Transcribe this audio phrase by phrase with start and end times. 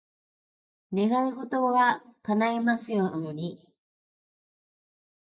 [0.93, 3.69] 願い事が叶いますように。